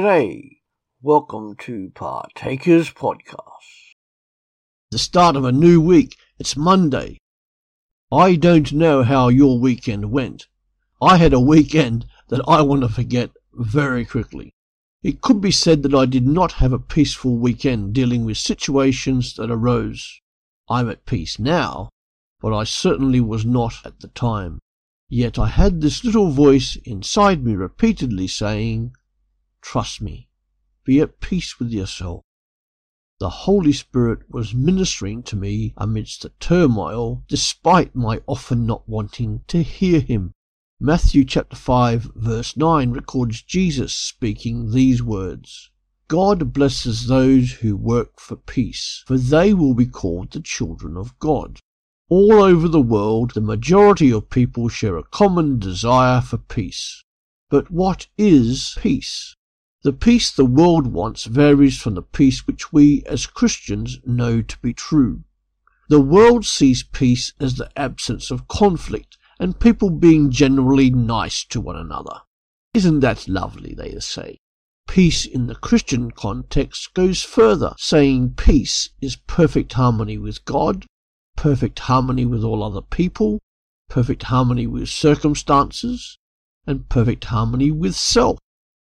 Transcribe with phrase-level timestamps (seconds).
[0.00, 0.60] Gray.
[1.02, 3.96] Welcome to Partakers Podcast.
[4.92, 6.14] The start of a new week.
[6.38, 7.18] It's Monday.
[8.12, 10.46] I don't know how your weekend went.
[11.02, 14.52] I had a weekend that I want to forget very quickly.
[15.02, 19.34] It could be said that I did not have a peaceful weekend dealing with situations
[19.34, 20.20] that arose.
[20.70, 21.88] I'm at peace now,
[22.40, 24.60] but I certainly was not at the time.
[25.08, 28.92] Yet I had this little voice inside me repeatedly saying,
[29.70, 30.30] Trust me.
[30.86, 32.24] Be at peace with yourself.
[33.20, 39.42] The Holy Spirit was ministering to me amidst the turmoil, despite my often not wanting
[39.48, 40.32] to hear him.
[40.80, 45.70] Matthew chapter 5 verse 9 records Jesus speaking these words.
[46.08, 51.18] God blesses those who work for peace, for they will be called the children of
[51.18, 51.60] God.
[52.08, 57.04] All over the world, the majority of people share a common desire for peace.
[57.50, 59.34] But what is peace?
[59.82, 64.58] The peace the world wants varies from the peace which we as Christians know to
[64.58, 65.22] be true.
[65.88, 71.60] The world sees peace as the absence of conflict and people being generally nice to
[71.60, 72.22] one another.
[72.74, 74.38] Isn't that lovely, they say.
[74.88, 80.86] Peace in the Christian context goes further, saying peace is perfect harmony with God,
[81.36, 83.38] perfect harmony with all other people,
[83.88, 86.18] perfect harmony with circumstances,
[86.66, 88.38] and perfect harmony with self.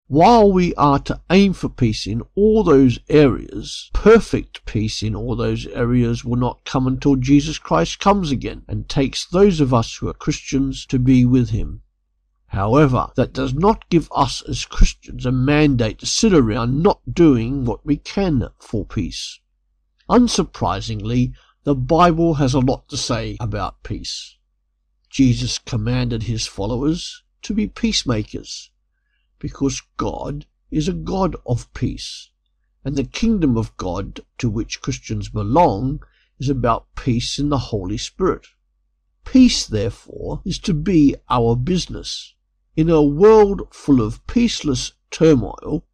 [0.09, 5.35] While we are to aim for peace in all those areas, perfect peace in all
[5.35, 9.97] those areas will not come until Jesus Christ comes again and takes those of us
[9.97, 11.83] who are Christians to be with him.
[12.47, 17.65] However, that does not give us as Christians a mandate to sit around not doing
[17.65, 19.41] what we can for peace.
[20.09, 21.33] Unsurprisingly,
[21.65, 24.37] the Bible has a lot to say about peace.
[25.11, 28.71] Jesus commanded his followers to be peacemakers
[29.39, 32.31] because God is a God of peace,
[32.85, 36.03] and the kingdom of God to which Christians belong
[36.39, 38.47] is about peace in the Holy Spirit.
[39.25, 42.35] Peace, therefore, is to be our business.
[42.77, 45.85] In a world full of peaceless turmoil,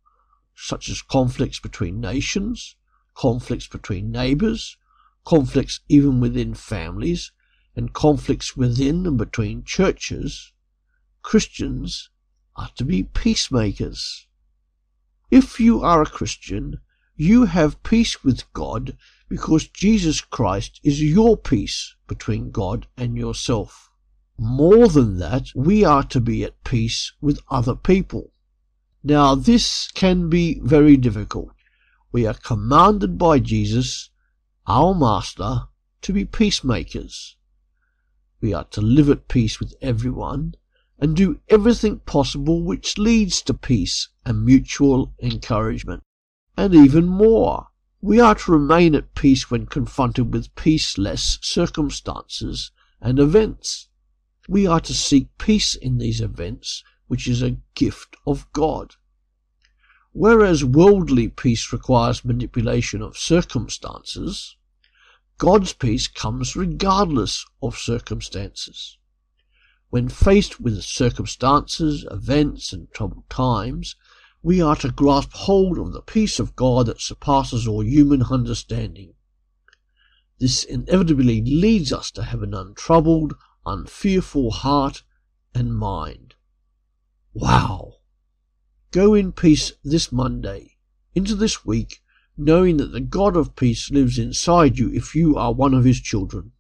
[0.55, 2.77] such as conflicts between nations,
[3.15, 4.77] conflicts between neighbours,
[5.25, 7.33] conflicts even within families,
[7.75, 10.53] and conflicts within and between churches,
[11.23, 12.11] Christians
[12.57, 14.27] are to be peacemakers.
[15.31, 16.81] If you are a Christian,
[17.17, 18.97] you have peace with God
[19.29, 23.91] because Jesus Christ is your peace between God and yourself.
[24.39, 28.33] More than that, we are to be at peace with other people.
[29.05, 31.53] Now, this can be very difficult.
[32.13, 34.11] We are commanded by Jesus,
[34.67, 35.69] our Master,
[36.03, 37.37] to be peacemakers.
[38.41, 40.57] We are to live at peace with everyone
[41.03, 46.01] and do everything possible which leads to peace and mutual encouragement.
[46.57, 47.67] And even more,
[48.01, 52.71] we are to remain at peace when confronted with peaceless circumstances
[53.01, 53.89] and events.
[54.49, 58.95] We are to seek peace in these events, which is a gift of God.
[60.13, 64.55] Whereas worldly peace requires manipulation of circumstances,
[65.39, 68.99] God's peace comes regardless of circumstances.
[69.93, 73.95] When faced with circumstances, events, and troubled times,
[74.43, 79.13] we are to grasp hold of the peace of God that surpasses all human understanding.
[80.39, 83.35] This inevitably leads us to have an untroubled,
[83.67, 85.03] unfearful heart
[85.55, 86.37] and mind.
[87.35, 87.97] Wow!
[88.93, 90.79] Go in peace this Monday,
[91.15, 92.03] into this week,
[92.35, 96.01] knowing that the God of peace lives inside you if you are one of his
[96.01, 96.53] children.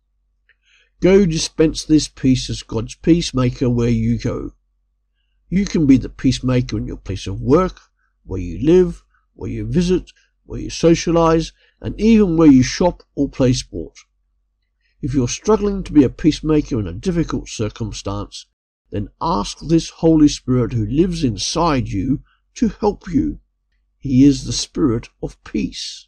[1.03, 4.53] Go dispense this peace as God's peacemaker where you go.
[5.49, 7.81] You can be the peacemaker in your place of work,
[8.23, 9.03] where you live,
[9.35, 10.13] where you visit,
[10.45, 13.99] where you socialize, and even where you shop or play sport.
[15.01, 18.47] If you're struggling to be a peacemaker in a difficult circumstance,
[18.93, 22.23] then ask this Holy Spirit who lives inside you
[22.55, 23.41] to help you.
[23.99, 26.07] He is the Spirit of peace.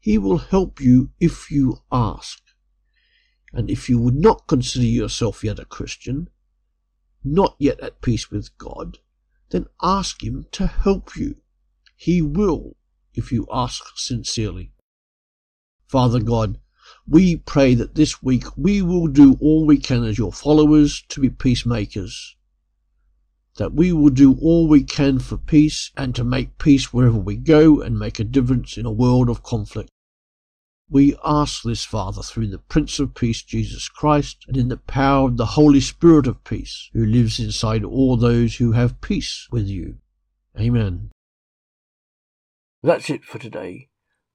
[0.00, 2.42] He will help you if you ask.
[3.56, 6.28] And if you would not consider yourself yet a Christian,
[7.24, 8.98] not yet at peace with God,
[9.48, 11.36] then ask Him to help you.
[11.96, 12.76] He will,
[13.14, 14.72] if you ask sincerely.
[15.86, 16.60] Father God,
[17.08, 21.20] we pray that this week we will do all we can as your followers to
[21.20, 22.36] be peacemakers.
[23.56, 27.36] That we will do all we can for peace and to make peace wherever we
[27.36, 29.88] go and make a difference in a world of conflict.
[30.88, 35.26] We ask this, Father, through the Prince of Peace, Jesus Christ, and in the power
[35.28, 39.66] of the Holy Spirit of peace, who lives inside all those who have peace with
[39.66, 39.96] you.
[40.58, 41.10] Amen.
[42.82, 43.88] That's it for today.